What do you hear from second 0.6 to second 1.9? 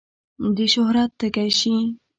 شهرت تږی شي.